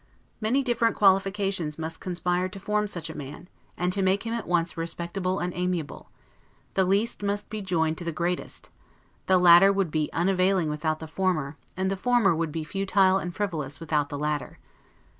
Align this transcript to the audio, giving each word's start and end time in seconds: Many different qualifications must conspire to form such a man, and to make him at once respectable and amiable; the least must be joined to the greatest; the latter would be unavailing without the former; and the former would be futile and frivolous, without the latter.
Many 0.41 0.63
different 0.63 0.95
qualifications 0.95 1.77
must 1.77 2.01
conspire 2.01 2.49
to 2.49 2.59
form 2.59 2.87
such 2.87 3.11
a 3.11 3.15
man, 3.15 3.47
and 3.77 3.93
to 3.93 4.01
make 4.01 4.25
him 4.25 4.33
at 4.33 4.47
once 4.47 4.75
respectable 4.75 5.37
and 5.37 5.53
amiable; 5.53 6.09
the 6.73 6.85
least 6.85 7.21
must 7.21 7.51
be 7.51 7.61
joined 7.61 7.99
to 7.99 8.03
the 8.03 8.11
greatest; 8.11 8.71
the 9.27 9.37
latter 9.37 9.71
would 9.71 9.91
be 9.91 10.09
unavailing 10.11 10.71
without 10.71 10.97
the 11.01 11.07
former; 11.07 11.55
and 11.77 11.91
the 11.91 11.95
former 11.95 12.33
would 12.35 12.51
be 12.51 12.63
futile 12.63 13.19
and 13.19 13.35
frivolous, 13.35 13.79
without 13.79 14.09
the 14.09 14.17
latter. 14.17 14.57